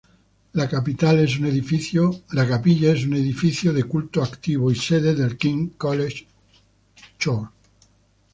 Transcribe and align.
La 0.55 0.65
capilla 0.67 1.13
es 1.21 1.37
un 1.37 1.45
edificio 1.45 2.23
de 3.71 3.83
culto 3.83 4.23
activo 4.23 4.71
y 4.71 4.75
sede 4.75 5.13
del 5.13 5.37
King's 5.37 5.75
College 5.77 6.25
Choir. 7.19 7.49